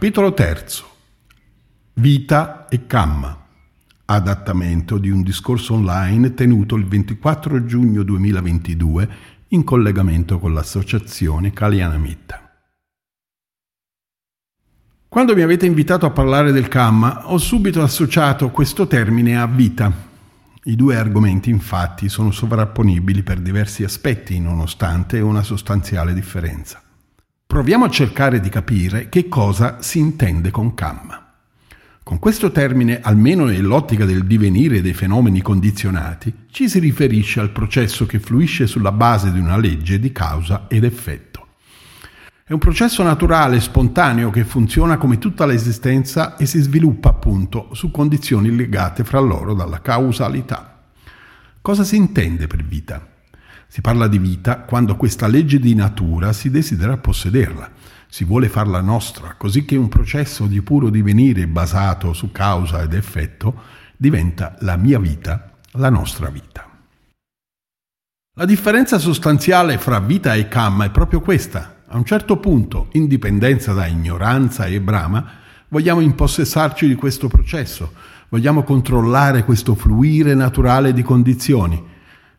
[0.00, 0.88] Capitolo terzo.
[1.92, 3.36] Vita e Kamma.
[4.06, 9.08] Adattamento di un discorso online tenuto il 24 giugno 2022
[9.48, 12.50] in collegamento con l'associazione Kalyanamitta.
[15.06, 19.92] Quando mi avete invitato a parlare del Kamma, ho subito associato questo termine a vita.
[20.62, 26.84] I due argomenti infatti sono sovrapponibili per diversi aspetti, nonostante una sostanziale differenza.
[27.50, 31.32] Proviamo a cercare di capire che cosa si intende con Kamma.
[32.00, 38.06] Con questo termine, almeno nell'ottica del divenire dei fenomeni condizionati, ci si riferisce al processo
[38.06, 41.48] che fluisce sulla base di una legge di causa ed effetto.
[42.44, 47.90] È un processo naturale, spontaneo, che funziona come tutta l'esistenza e si sviluppa appunto su
[47.90, 50.82] condizioni legate fra loro dalla causalità.
[51.60, 53.09] Cosa si intende per vita?
[53.72, 57.70] Si parla di vita quando questa legge di natura si desidera possederla,
[58.08, 62.94] si vuole farla nostra, così che un processo di puro divenire basato su causa ed
[62.94, 63.54] effetto
[63.96, 66.68] diventa la mia vita, la nostra vita.
[68.36, 71.82] La differenza sostanziale fra vita e Kamma è proprio questa.
[71.86, 75.24] A un certo punto, in dipendenza da ignoranza e brama,
[75.68, 77.92] vogliamo impossessarci di questo processo,
[78.30, 81.89] vogliamo controllare questo fluire naturale di condizioni,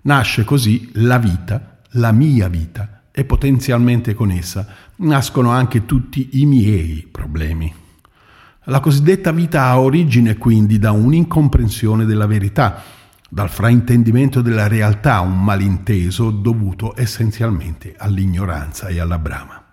[0.04, 4.66] Nasce così la vita, la mia vita, e potenzialmente con essa
[4.98, 7.72] nascono anche tutti i miei problemi.
[8.66, 12.82] La cosiddetta vita ha origine quindi da un'incomprensione della verità,
[13.30, 19.64] dal fraintendimento della realtà, un malinteso dovuto essenzialmente all'ignoranza e alla brama.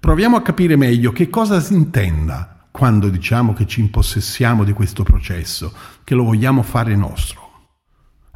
[0.00, 5.04] Proviamo a capire meglio che cosa si intenda quando diciamo che ci impossessiamo di questo
[5.04, 7.41] processo, che lo vogliamo fare nostro.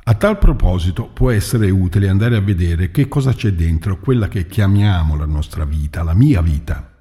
[0.08, 4.46] A tal proposito può essere utile andare a vedere che cosa c'è dentro quella che
[4.46, 6.92] chiamiamo la nostra vita, la mia vita.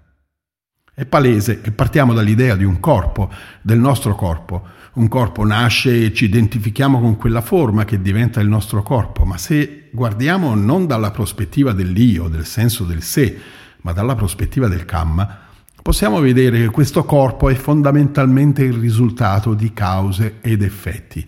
[0.92, 3.30] È palese che partiamo dall'idea di un corpo,
[3.62, 4.66] del nostro corpo.
[4.94, 9.38] Un corpo nasce e ci identifichiamo con quella forma che diventa il nostro corpo, ma
[9.38, 13.38] se guardiamo non dalla prospettiva dell'io, del senso del sé,
[13.82, 15.42] ma dalla prospettiva del kamma,
[15.80, 21.24] possiamo vedere che questo corpo è fondamentalmente il risultato di cause ed effetti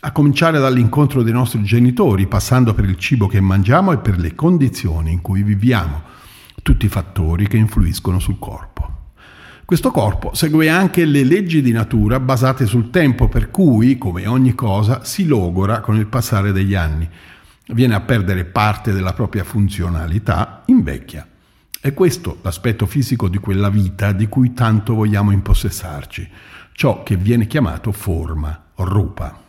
[0.00, 4.34] a cominciare dall'incontro dei nostri genitori, passando per il cibo che mangiamo e per le
[4.34, 6.02] condizioni in cui viviamo,
[6.62, 8.94] tutti i fattori che influiscono sul corpo.
[9.64, 14.54] Questo corpo segue anche le leggi di natura basate sul tempo, per cui, come ogni
[14.54, 17.08] cosa, si logora con il passare degli anni,
[17.68, 21.26] viene a perdere parte della propria funzionalità, invecchia.
[21.80, 26.28] È questo l'aspetto fisico di quella vita di cui tanto vogliamo impossessarci,
[26.72, 29.45] ciò che viene chiamato forma, rupa.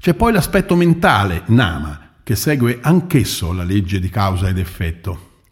[0.00, 5.42] C'è poi l'aspetto mentale, Nama, che segue anch'esso la legge di causa ed effetto.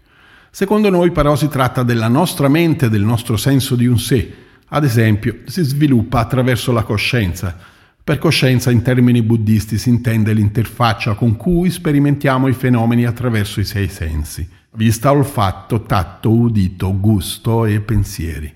[0.51, 4.35] Secondo noi però si tratta della nostra mente, del nostro senso di un sé.
[4.69, 7.55] Ad esempio, si sviluppa attraverso la coscienza.
[8.03, 13.67] Per coscienza in termini buddisti si intende l'interfaccia con cui sperimentiamo i fenomeni attraverso i
[13.67, 18.51] sei sensi, vista, olfatto, tatto, udito, gusto e pensieri.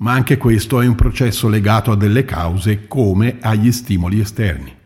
[0.00, 4.80] Ma anche questo è un processo legato a delle cause come agli stimoli esterni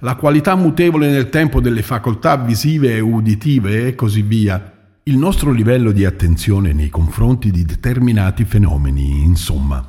[0.00, 4.72] la qualità mutevole nel tempo delle facoltà visive e uditive e così via,
[5.04, 9.86] il nostro livello di attenzione nei confronti di determinati fenomeni, insomma.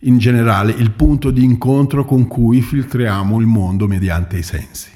[0.00, 4.90] In generale, il punto di incontro con cui filtriamo il mondo mediante i sensi.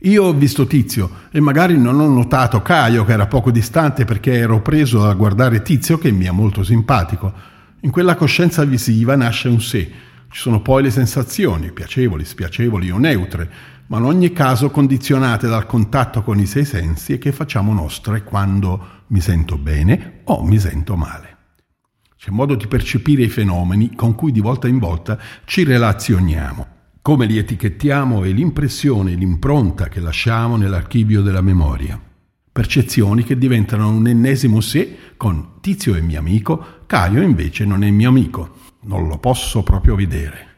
[0.00, 4.32] Io ho visto Tizio e magari non ho notato Caio che era poco distante perché
[4.32, 7.32] ero preso a guardare Tizio che mi è molto simpatico.
[7.80, 9.90] In quella coscienza visiva nasce un sé,
[10.34, 13.48] ci sono poi le sensazioni, piacevoli, spiacevoli o neutre,
[13.86, 18.24] ma in ogni caso condizionate dal contatto con i sei sensi e che facciamo nostre
[18.24, 21.36] quando mi sento bene o mi sento male.
[22.16, 26.66] C'è modo di percepire i fenomeni con cui di volta in volta ci relazioniamo,
[27.00, 31.96] come li etichettiamo e l'impressione, l'impronta che lasciamo nell'archivio della memoria.
[32.54, 37.90] Percezioni che diventano un ennesimo sé con Tizio è mio amico, Caio invece non è
[37.90, 40.52] mio amico non lo posso proprio vedere.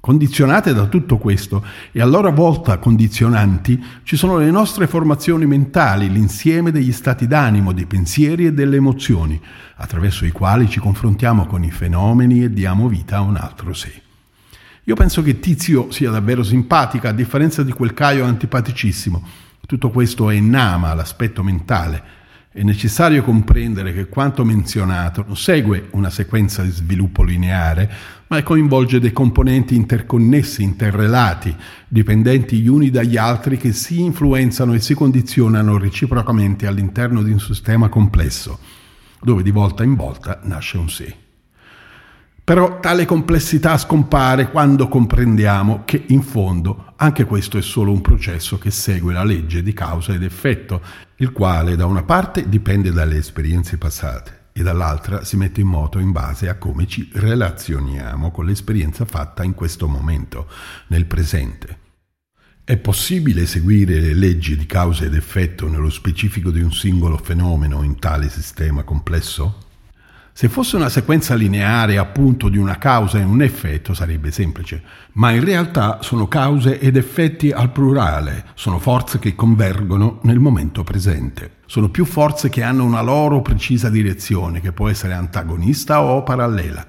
[0.00, 1.62] Condizionate da tutto questo
[1.92, 7.74] e a loro volta condizionanti ci sono le nostre formazioni mentali, l'insieme degli stati d'animo,
[7.74, 9.38] dei pensieri e delle emozioni,
[9.76, 13.92] attraverso i quali ci confrontiamo con i fenomeni e diamo vita a un altro sé.
[14.84, 19.41] Io penso che Tizio sia davvero simpatica, a differenza di quel Caio antipaticissimo.
[19.66, 22.20] Tutto questo è Nama, l'aspetto mentale,
[22.54, 27.90] è necessario comprendere che quanto menzionato non segue una sequenza di sviluppo lineare,
[28.26, 31.56] ma coinvolge dei componenti interconnessi, interrelati,
[31.88, 37.40] dipendenti gli uni dagli altri che si influenzano e si condizionano reciprocamente all'interno di un
[37.40, 38.58] sistema complesso.
[39.24, 41.21] dove di volta in volta nasce un sé.
[42.52, 48.58] Però tale complessità scompare quando comprendiamo che in fondo anche questo è solo un processo
[48.58, 50.82] che segue la legge di causa ed effetto,
[51.16, 55.98] il quale da una parte dipende dalle esperienze passate e dall'altra si mette in moto
[55.98, 60.46] in base a come ci relazioniamo con l'esperienza fatta in questo momento,
[60.88, 61.78] nel presente.
[62.62, 67.82] È possibile seguire le leggi di causa ed effetto nello specifico di un singolo fenomeno
[67.82, 69.70] in tale sistema complesso?
[70.34, 74.82] Se fosse una sequenza lineare appunto di una causa e un effetto sarebbe semplice,
[75.12, 80.84] ma in realtà sono cause ed effetti al plurale, sono forze che convergono nel momento
[80.84, 81.56] presente.
[81.66, 86.86] Sono più forze che hanno una loro precisa direzione, che può essere antagonista o parallela.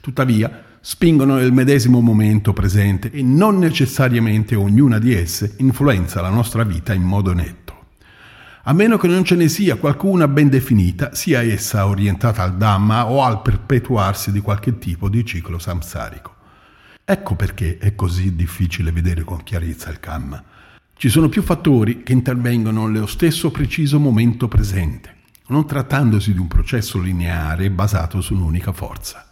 [0.00, 6.64] Tuttavia, spingono nel medesimo momento presente e non necessariamente ognuna di esse influenza la nostra
[6.64, 7.63] vita in modo netto
[8.66, 13.10] a meno che non ce ne sia qualcuna ben definita, sia essa orientata al Dhamma
[13.10, 16.34] o al perpetuarsi di qualche tipo di ciclo samsarico.
[17.04, 20.42] Ecco perché è così difficile vedere con chiarezza il Kamma.
[20.96, 25.16] Ci sono più fattori che intervengono nello stesso preciso momento presente,
[25.48, 29.26] non trattandosi di un processo lineare basato su un'unica forza.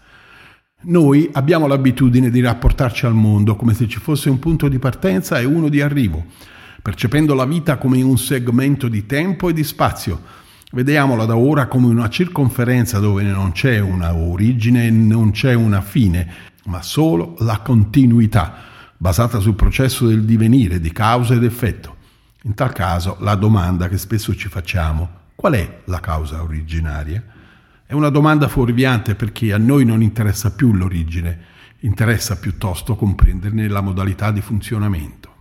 [0.82, 5.40] Noi abbiamo l'abitudine di rapportarci al mondo come se ci fosse un punto di partenza
[5.40, 6.26] e uno di arrivo,
[6.82, 10.20] percependo la vita come un segmento di tempo e di spazio.
[10.73, 15.81] Vediamola da ora come una circonferenza dove non c'è una origine e non c'è una
[15.81, 16.29] fine,
[16.64, 18.55] ma solo la continuità,
[18.96, 21.96] basata sul processo del divenire di causa ed effetto.
[22.44, 27.23] In tal caso la domanda che spesso ci facciamo, qual è la causa originaria?
[27.87, 31.38] È una domanda fuorviante perché a noi non interessa più l'origine,
[31.81, 35.31] interessa piuttosto comprenderne la modalità di funzionamento.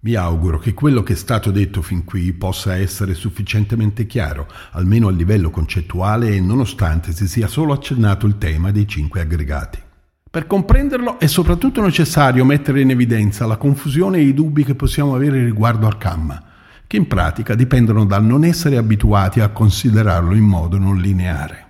[0.00, 5.08] Mi auguro che quello che è stato detto fin qui possa essere sufficientemente chiaro, almeno
[5.08, 9.82] a livello concettuale e nonostante si sia solo accennato il tema dei cinque aggregati.
[10.30, 15.16] Per comprenderlo è soprattutto necessario mettere in evidenza la confusione e i dubbi che possiamo
[15.16, 16.44] avere riguardo al Kamma,
[16.86, 21.66] che in pratica dipendono dal non essere abituati a considerarlo in modo non lineare.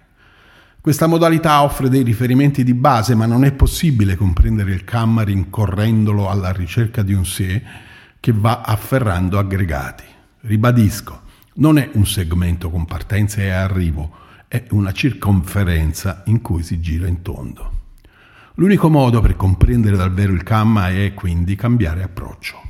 [0.83, 6.29] Questa modalità offre dei riferimenti di base, ma non è possibile comprendere il Kamma rincorrendolo
[6.29, 7.87] alla ricerca di un sé
[8.21, 10.05] che va afferrando aggregati.
[10.41, 11.23] Ribadisco,
[11.55, 14.11] non è un segmento con partenza e arrivo,
[14.49, 17.73] è una circonferenza in cui si gira in tondo.
[18.55, 22.61] L'unico modo per comprendere davvero il Kamma è quindi cambiare approccio.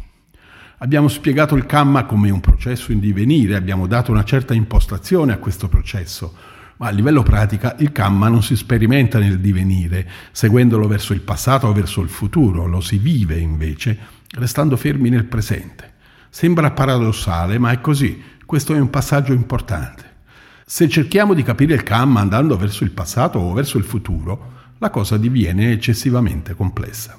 [0.79, 5.39] Abbiamo spiegato il Kamma come un processo in divenire, abbiamo dato una certa impostazione a
[5.39, 6.35] questo processo,
[6.77, 11.67] ma a livello pratica il Kamma non si sperimenta nel divenire, seguendolo verso il passato
[11.67, 13.99] o verso il futuro, lo si vive invece
[14.37, 15.95] restando fermi nel presente.
[16.31, 18.23] Sembra paradossale, ma è così.
[18.45, 20.17] Questo è un passaggio importante.
[20.65, 24.91] Se cerchiamo di capire il Kamma andando verso il passato o verso il futuro, la
[24.91, 27.19] cosa diviene eccessivamente complessa.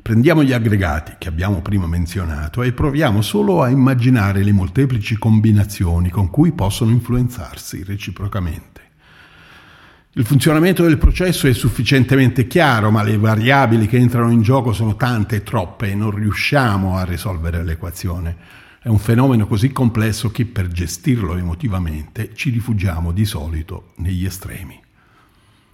[0.00, 6.10] Prendiamo gli aggregati che abbiamo prima menzionato e proviamo solo a immaginare le molteplici combinazioni
[6.10, 8.83] con cui possono influenzarsi reciprocamente.
[10.16, 14.94] Il funzionamento del processo è sufficientemente chiaro, ma le variabili che entrano in gioco sono
[14.94, 18.36] tante e troppe e non riusciamo a risolvere l'equazione.
[18.80, 24.80] È un fenomeno così complesso che per gestirlo emotivamente ci rifugiamo di solito negli estremi.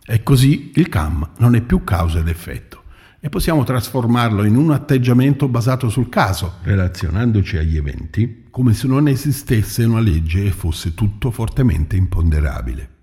[0.07, 2.85] E così il CAM non è più causa ed effetto
[3.21, 9.07] e possiamo trasformarlo in un atteggiamento basato sul caso, relazionandoci agli eventi come se non
[9.07, 13.00] esistesse una legge e fosse tutto fortemente imponderabile.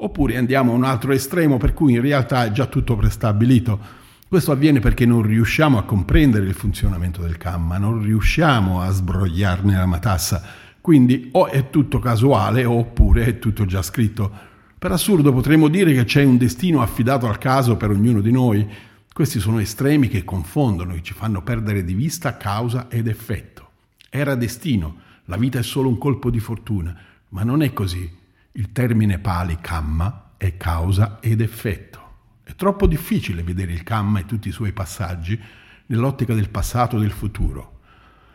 [0.00, 3.80] Oppure andiamo a un altro estremo per cui in realtà è già tutto prestabilito.
[4.28, 9.76] Questo avviene perché non riusciamo a comprendere il funzionamento del Kamma, non riusciamo a sbrogliarne
[9.76, 10.42] la matassa.
[10.80, 14.30] Quindi o è tutto casuale oppure è tutto già scritto.
[14.78, 18.64] Per assurdo potremmo dire che c'è un destino affidato al caso per ognuno di noi.
[19.12, 23.70] Questi sono estremi che confondono e ci fanno perdere di vista causa ed effetto.
[24.08, 26.96] Era destino, la vita è solo un colpo di fortuna,
[27.30, 28.08] ma non è così.
[28.58, 32.40] Il termine pali kamma è causa ed effetto.
[32.42, 35.40] È troppo difficile vedere il kamma e tutti i suoi passaggi
[35.86, 37.82] nell'ottica del passato e del futuro.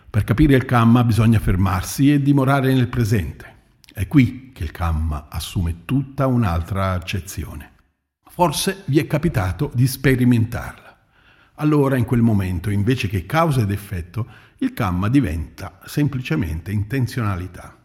[0.09, 3.53] Per capire il kamma bisogna fermarsi e dimorare nel presente.
[3.93, 7.71] È qui che il kamma assume tutta un'altra accezione.
[8.23, 10.99] Forse vi è capitato di sperimentarla.
[11.55, 14.25] Allora, in quel momento, invece che causa ed effetto,
[14.59, 17.77] il kamma diventa semplicemente intenzionalità.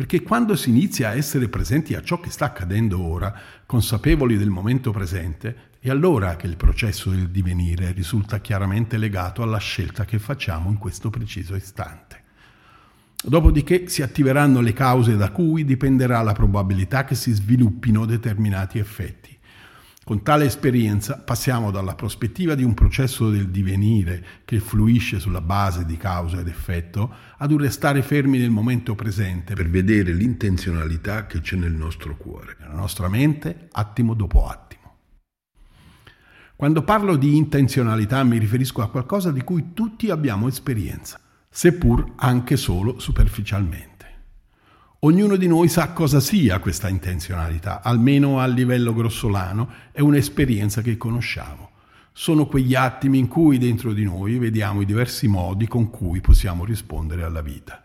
[0.00, 4.48] Perché quando si inizia a essere presenti a ciò che sta accadendo ora, consapevoli del
[4.48, 10.18] momento presente, è allora che il processo del divenire risulta chiaramente legato alla scelta che
[10.18, 12.22] facciamo in questo preciso istante.
[13.22, 19.36] Dopodiché si attiveranno le cause da cui dipenderà la probabilità che si sviluppino determinati effetti.
[20.10, 25.84] Con tale esperienza passiamo dalla prospettiva di un processo del divenire che fluisce sulla base
[25.84, 31.40] di causa ed effetto ad un restare fermi nel momento presente per vedere l'intenzionalità che
[31.40, 34.96] c'è nel nostro cuore, nella nostra mente, attimo dopo attimo.
[36.56, 42.56] Quando parlo di intenzionalità mi riferisco a qualcosa di cui tutti abbiamo esperienza seppur anche
[42.56, 43.89] solo superficialmente.
[45.02, 50.98] Ognuno di noi sa cosa sia questa intenzionalità, almeno a livello grossolano, è un'esperienza che
[50.98, 51.70] conosciamo.
[52.12, 56.66] Sono quegli attimi in cui dentro di noi vediamo i diversi modi con cui possiamo
[56.66, 57.82] rispondere alla vita.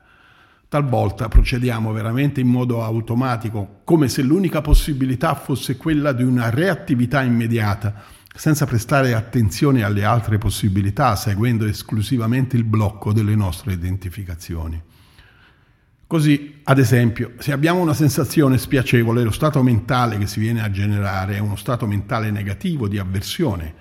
[0.68, 7.22] Talvolta procediamo veramente in modo automatico, come se l'unica possibilità fosse quella di una reattività
[7.22, 7.94] immediata,
[8.36, 14.84] senza prestare attenzione alle altre possibilità, seguendo esclusivamente il blocco delle nostre identificazioni.
[16.08, 20.70] Così, ad esempio, se abbiamo una sensazione spiacevole, lo stato mentale che si viene a
[20.70, 23.74] generare è uno stato mentale negativo di avversione,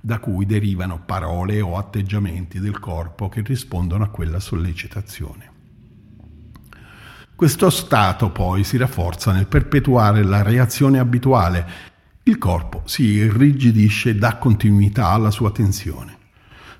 [0.00, 5.50] da cui derivano parole o atteggiamenti del corpo che rispondono a quella sollecitazione.
[7.34, 11.88] Questo stato poi si rafforza nel perpetuare la reazione abituale
[12.24, 16.18] il corpo si irrigidisce e dà continuità alla sua tensione.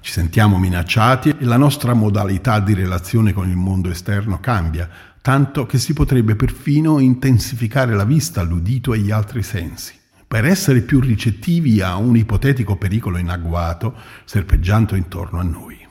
[0.02, 4.88] Ci sentiamo minacciati e la nostra modalità di relazione con il mondo esterno cambia,
[5.20, 9.92] tanto che si potrebbe perfino intensificare la vista, l'udito e gli altri sensi,
[10.26, 15.86] per essere più ricettivi a un ipotetico pericolo in agguato serpeggiando intorno a noi.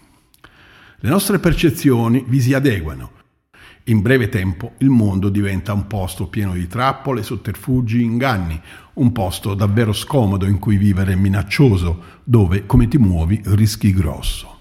[1.02, 3.12] Le nostre percezioni vi si adeguano
[3.90, 8.60] in breve tempo il mondo diventa un posto pieno di trappole, sotterfugi, inganni,
[8.94, 14.58] un posto davvero scomodo in cui vivere minaccioso, dove come ti muovi rischi grosso.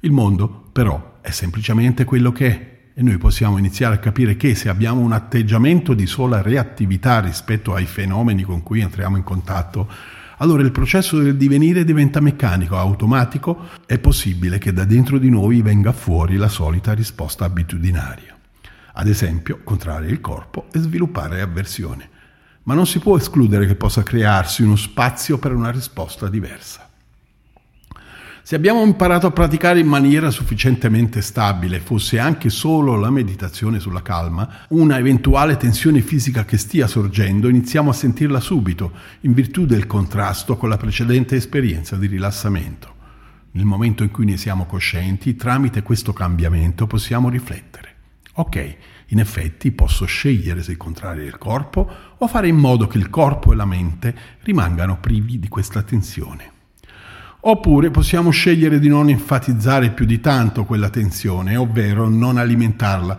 [0.00, 4.56] Il mondo però è semplicemente quello che è e noi possiamo iniziare a capire che
[4.56, 9.88] se abbiamo un atteggiamento di sola reattività rispetto ai fenomeni con cui entriamo in contatto,
[10.38, 15.62] allora il processo del divenire diventa meccanico, automatico, è possibile che da dentro di noi
[15.62, 18.36] venga fuori la solita risposta abitudinaria.
[18.94, 22.08] Ad esempio, contrarre il corpo e sviluppare avversione.
[22.64, 26.87] Ma non si può escludere che possa crearsi uno spazio per una risposta diversa.
[28.48, 34.00] Se abbiamo imparato a praticare in maniera sufficientemente stabile, fosse anche solo la meditazione sulla
[34.00, 39.86] calma, una eventuale tensione fisica che stia sorgendo, iniziamo a sentirla subito, in virtù del
[39.86, 42.94] contrasto con la precedente esperienza di rilassamento.
[43.50, 47.96] Nel momento in cui ne siamo coscienti, tramite questo cambiamento possiamo riflettere.
[48.36, 48.76] Ok,
[49.08, 51.86] in effetti posso scegliere se contrarre il corpo
[52.16, 56.56] o fare in modo che il corpo e la mente rimangano privi di questa tensione.
[57.40, 63.18] Oppure possiamo scegliere di non enfatizzare più di tanto quella tensione, ovvero non alimentarla.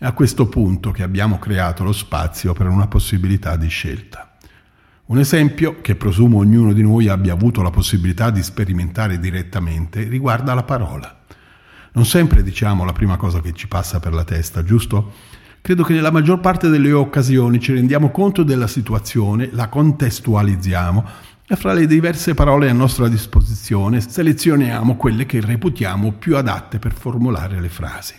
[0.00, 4.36] A questo punto che abbiamo creato lo spazio per una possibilità di scelta.
[5.06, 10.52] Un esempio, che presumo ognuno di noi abbia avuto la possibilità di sperimentare direttamente, riguarda
[10.54, 11.20] la parola.
[11.92, 15.12] Non sempre diciamo la prima cosa che ci passa per la testa, giusto?
[15.62, 21.04] Credo che nella maggior parte delle occasioni ci rendiamo conto della situazione, la contestualizziamo
[21.52, 26.92] e fra le diverse parole a nostra disposizione selezioniamo quelle che reputiamo più adatte per
[26.92, 28.14] formulare le frasi.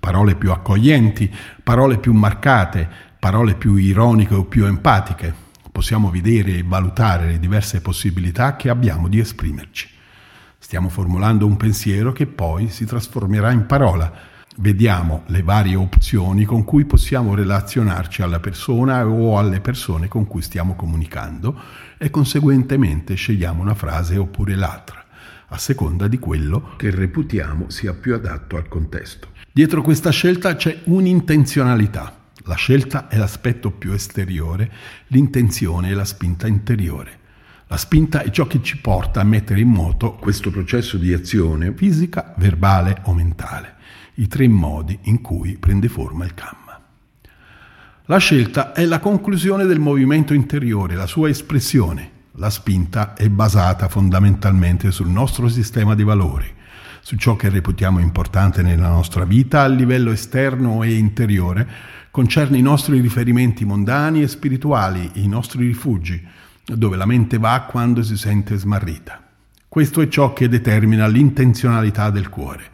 [0.00, 1.30] Parole più accoglienti,
[1.62, 2.88] parole più marcate,
[3.18, 5.34] parole più ironiche o più empatiche.
[5.70, 9.90] Possiamo vedere e valutare le diverse possibilità che abbiamo di esprimerci.
[10.58, 14.10] Stiamo formulando un pensiero che poi si trasformerà in parola.
[14.56, 20.42] Vediamo le varie opzioni con cui possiamo relazionarci alla persona o alle persone con cui
[20.42, 21.58] stiamo comunicando
[21.96, 25.02] e conseguentemente scegliamo una frase oppure l'altra,
[25.48, 29.28] a seconda di quello che reputiamo sia più adatto al contesto.
[29.50, 32.14] Dietro questa scelta c'è un'intenzionalità.
[32.44, 34.70] La scelta è l'aspetto più esteriore,
[35.06, 37.20] l'intenzione è la spinta interiore.
[37.68, 41.72] La spinta è ciò che ci porta a mettere in moto questo processo di azione
[41.74, 43.76] fisica, verbale o mentale,
[44.14, 46.62] i tre modi in cui prende forma il campo.
[48.06, 52.10] La scelta è la conclusione del movimento interiore, la sua espressione.
[52.32, 56.52] La spinta è basata fondamentalmente sul nostro sistema di valori,
[57.00, 61.68] su ciò che reputiamo importante nella nostra vita a livello esterno e interiore,
[62.10, 66.26] concerne i nostri riferimenti mondani e spirituali, i nostri rifugi,
[66.64, 69.22] dove la mente va quando si sente smarrita.
[69.68, 72.64] Questo è ciò che determina l'intenzionalità del cuore.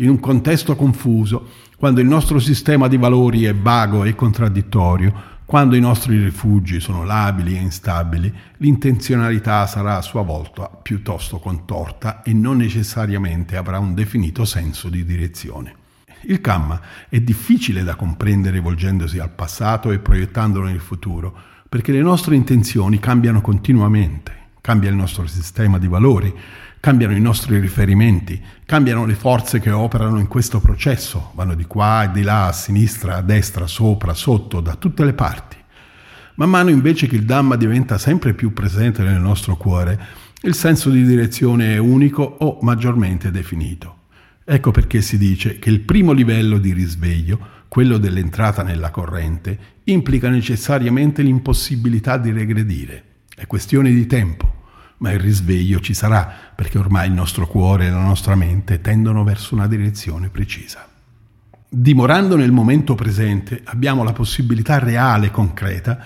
[0.00, 5.74] In un contesto confuso, quando il nostro sistema di valori è vago e contraddittorio, quando
[5.74, 12.32] i nostri rifugi sono labili e instabili, l'intenzionalità sarà a sua volta piuttosto contorta e
[12.32, 15.74] non necessariamente avrà un definito senso di direzione.
[16.22, 21.36] Il Kamma è difficile da comprendere volgendosi al passato e proiettandolo nel futuro,
[21.68, 26.32] perché le nostre intenzioni cambiano continuamente, cambia il nostro sistema di valori,
[26.80, 32.04] cambiano i nostri riferimenti, cambiano le forze che operano in questo processo, vanno di qua
[32.04, 35.56] e di là, a sinistra, a destra, sopra, sotto, da tutte le parti.
[36.34, 39.98] Man mano invece che il Dhamma diventa sempre più presente nel nostro cuore,
[40.42, 43.96] il senso di direzione è unico o maggiormente definito.
[44.44, 50.30] Ecco perché si dice che il primo livello di risveglio, quello dell'entrata nella corrente, implica
[50.30, 53.02] necessariamente l'impossibilità di regredire.
[53.34, 54.57] È questione di tempo
[54.98, 59.24] ma il risveglio ci sarà perché ormai il nostro cuore e la nostra mente tendono
[59.24, 60.86] verso una direzione precisa.
[61.68, 65.98] Dimorando nel momento presente abbiamo la possibilità reale e concreta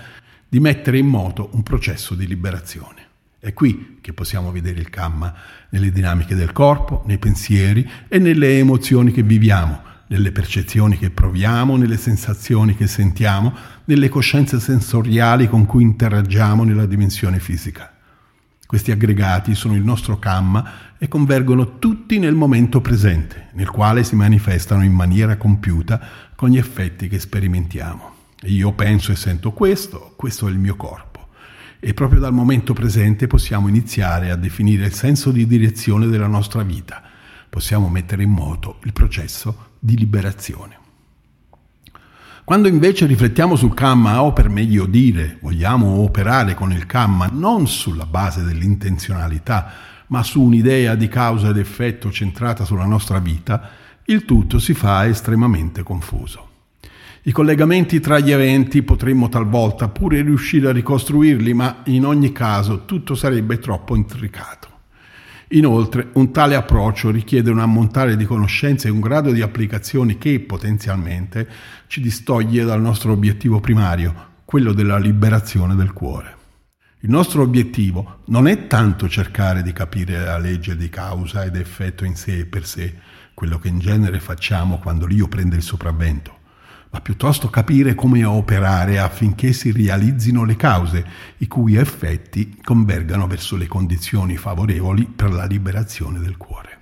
[0.47, 3.01] di mettere in moto un processo di liberazione.
[3.39, 5.33] È qui che possiamo vedere il Kamma,
[5.69, 11.75] nelle dinamiche del corpo, nei pensieri e nelle emozioni che viviamo, nelle percezioni che proviamo,
[11.75, 13.53] nelle sensazioni che sentiamo,
[13.85, 17.92] nelle coscienze sensoriali con cui interagiamo nella dimensione fisica.
[18.73, 24.15] Questi aggregati sono il nostro Kamma e convergono tutti nel momento presente, nel quale si
[24.15, 26.01] manifestano in maniera compiuta
[26.33, 28.15] con gli effetti che sperimentiamo.
[28.45, 31.27] Io penso e sento questo, questo è il mio corpo.
[31.79, 36.63] E proprio dal momento presente possiamo iniziare a definire il senso di direzione della nostra
[36.63, 37.03] vita.
[37.47, 40.82] Possiamo mettere in moto il processo di liberazione.
[42.45, 47.67] Quando invece riflettiamo sul Kamma, o per meglio dire, vogliamo operare con il Kamma non
[47.67, 49.71] sulla base dell'intenzionalità,
[50.07, 53.69] ma su un'idea di causa ed effetto centrata sulla nostra vita,
[54.05, 56.49] il tutto si fa estremamente confuso.
[57.21, 62.83] I collegamenti tra gli eventi potremmo talvolta pure riuscire a ricostruirli, ma in ogni caso
[62.83, 64.71] tutto sarebbe troppo intricato.
[65.53, 70.39] Inoltre, un tale approccio richiede un ammontare di conoscenze e un grado di applicazioni che
[70.39, 71.47] potenzialmente
[71.93, 76.35] ci distoglie dal nostro obiettivo primario, quello della liberazione del cuore.
[77.01, 82.03] Il nostro obiettivo non è tanto cercare di capire la legge di causa ed effetto
[82.03, 82.95] in sé e per sé,
[83.35, 86.39] quello che in genere facciamo quando l'io prende il sopravvento
[86.89, 91.05] ma piuttosto capire come operare affinché si realizzino le cause,
[91.37, 96.81] i cui effetti convergano verso le condizioni favorevoli per la liberazione del cuore.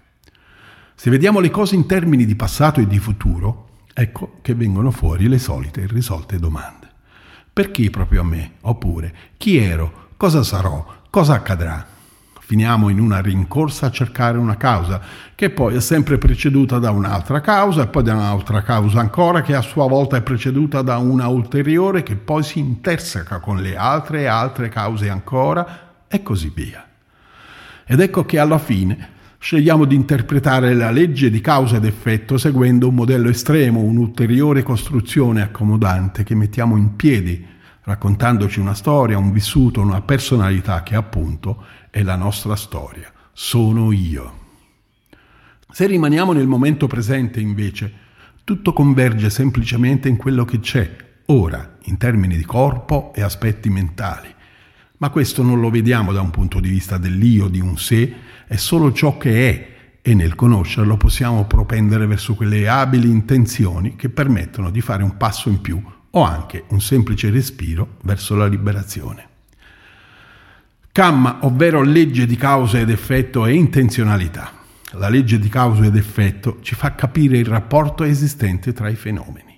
[0.95, 5.27] Se vediamo le cose in termini di passato e di futuro, ecco che vengono fuori
[5.27, 6.89] le solite irrisolte domande.
[7.53, 8.53] Perché proprio a me?
[8.61, 10.09] Oppure chi ero?
[10.17, 10.85] Cosa sarò?
[11.09, 11.85] Cosa accadrà?
[12.39, 15.01] Finiamo in una rincorsa a cercare una causa,
[15.35, 19.55] che poi è sempre preceduta da un'altra causa e poi da un'altra causa ancora, che
[19.55, 24.21] a sua volta è preceduta da una ulteriore, che poi si interseca con le altre
[24.21, 26.85] e altre cause ancora, e così via.
[27.85, 29.10] Ed ecco che alla fine
[29.43, 35.41] scegliamo di interpretare la legge di causa ed effetto seguendo un modello estremo, un'ulteriore costruzione
[35.41, 37.43] accomodante che mettiamo in piedi,
[37.81, 44.37] raccontandoci una storia, un vissuto, una personalità che appunto è la nostra storia, sono io.
[45.71, 47.91] Se rimaniamo nel momento presente, invece,
[48.43, 54.35] tutto converge semplicemente in quello che c'è, ora, in termini di corpo e aspetti mentali.
[55.01, 58.13] Ma questo non lo vediamo da un punto di vista dell'io, di un sé,
[58.45, 64.09] è solo ciò che è e nel conoscerlo possiamo propendere verso quelle abili intenzioni che
[64.09, 69.27] permettono di fare un passo in più o anche un semplice respiro verso la liberazione.
[70.91, 74.51] Kamma, ovvero legge di causa ed effetto e intenzionalità.
[74.91, 79.50] La legge di causa ed effetto ci fa capire il rapporto esistente tra i fenomeni.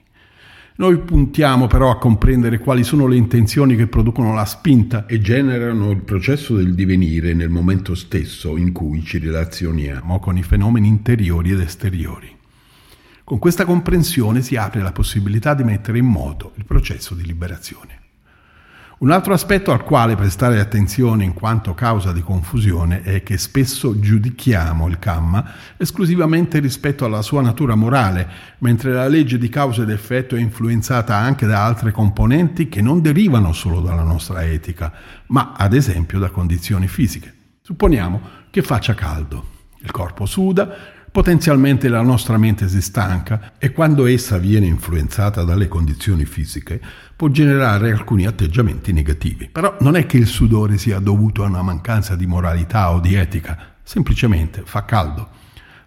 [0.76, 5.92] Noi puntiamo però a comprendere quali sono le intenzioni che producono la spinta e generano
[5.92, 11.52] il processo del divenire nel momento stesso in cui ci relazioniamo con i fenomeni interiori
[11.52, 12.36] ed esteriori.
[13.24, 18.03] Con questa comprensione si apre la possibilità di mettere in moto il processo di liberazione.
[19.04, 24.00] Un altro aspetto al quale prestare attenzione in quanto causa di confusione è che spesso
[24.00, 28.26] giudichiamo il Kamma esclusivamente rispetto alla sua natura morale,
[28.60, 33.02] mentre la legge di causa ed effetto è influenzata anche da altre componenti che non
[33.02, 34.94] derivano solo dalla nostra etica,
[35.28, 37.34] ma ad esempio da condizioni fisiche.
[37.62, 39.46] Supponiamo che faccia caldo,
[39.80, 45.68] il corpo suda, Potenzialmente la nostra mente si stanca e quando essa viene influenzata dalle
[45.68, 46.82] condizioni fisiche
[47.16, 49.48] può generare alcuni atteggiamenti negativi.
[49.48, 53.14] Però non è che il sudore sia dovuto a una mancanza di moralità o di
[53.14, 55.30] etica, semplicemente fa caldo.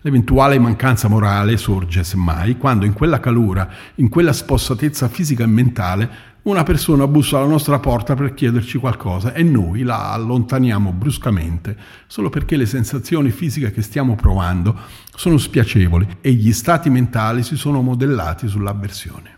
[0.03, 6.11] L'eventuale mancanza morale sorge semmai quando in quella calura, in quella spossatezza fisica e mentale,
[6.47, 12.31] una persona bussa alla nostra porta per chiederci qualcosa e noi la allontaniamo bruscamente solo
[12.31, 14.79] perché le sensazioni fisiche che stiamo provando
[15.17, 19.35] sono spiacevoli e gli stati mentali si sono modellati sull'avversione.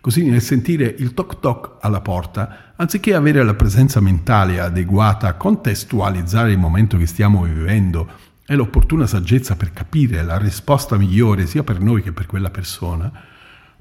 [0.00, 5.34] Così nel sentire il toc toc alla porta, anziché avere la presenza mentale adeguata a
[5.34, 8.08] contestualizzare il momento che stiamo vivendo
[8.44, 13.10] e l'opportuna saggezza per capire la risposta migliore sia per noi che per quella persona,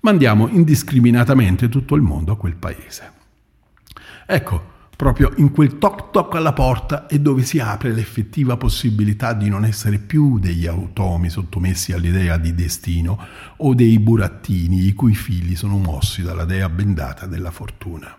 [0.04, 3.12] mandiamo indiscriminatamente tutto il mondo a quel paese.
[4.26, 9.50] Ecco, proprio in quel toc toc alla porta è dove si apre l'effettiva possibilità di
[9.50, 13.18] non essere più degli automi sottomessi all'idea di destino
[13.58, 18.18] o dei burattini i cui figli sono mossi dalla dea bendata della fortuna.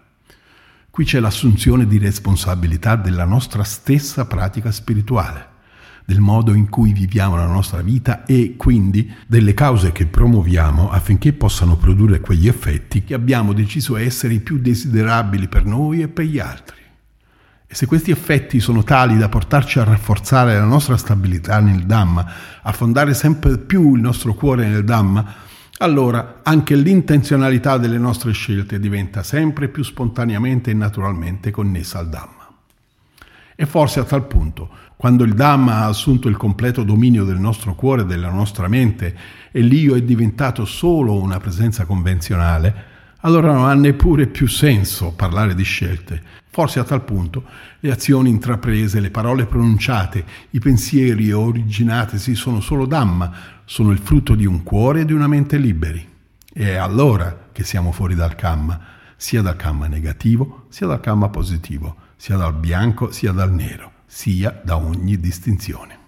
[0.88, 5.52] Qui c'è l'assunzione di responsabilità della nostra stessa pratica spirituale
[6.04, 11.32] del modo in cui viviamo la nostra vita e quindi delle cause che promuoviamo affinché
[11.32, 16.26] possano produrre quegli effetti che abbiamo deciso essere i più desiderabili per noi e per
[16.26, 16.76] gli altri.
[17.66, 22.32] E se questi effetti sono tali da portarci a rafforzare la nostra stabilità nel Dhamma,
[22.62, 25.34] a fondare sempre più il nostro cuore nel Dhamma,
[25.78, 32.43] allora anche l'intenzionalità delle nostre scelte diventa sempre più spontaneamente e naturalmente connessa al Dhamma.
[33.56, 37.74] E forse a tal punto quando il Dhamma ha assunto il completo dominio del nostro
[37.74, 39.14] cuore e della nostra mente
[39.50, 45.54] e l'io è diventato solo una presenza convenzionale, allora non ha neppure più senso parlare
[45.54, 46.22] di scelte.
[46.48, 47.44] Forse a tal punto
[47.80, 53.32] le azioni intraprese, le parole pronunciate, i pensieri originatesi sono solo Dhamma,
[53.64, 56.08] sono il frutto di un cuore e di una mente liberi.
[56.50, 58.80] E è allora che siamo fuori dal Kamma,
[59.16, 64.62] sia dal Kamma negativo, sia dal Kamma positivo, sia dal bianco, sia dal nero sia
[64.64, 65.98] da ogni distinzione.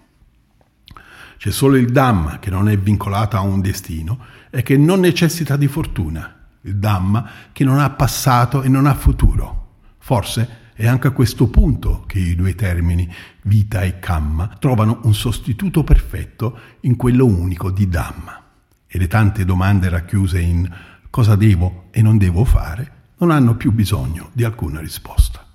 [1.37, 5.55] C'è solo il Dhamma che non è vincolato a un destino e che non necessita
[5.57, 9.73] di fortuna, il Dhamma che non ha passato e non ha futuro.
[9.99, 13.07] Forse è anche a questo punto che i due termini
[13.43, 18.41] vita e Kamma trovano un sostituto perfetto in quello unico di Dhamma.
[18.87, 20.67] E le tante domande racchiuse in
[21.11, 25.46] cosa devo e non devo fare non hanno più bisogno di alcuna risposta.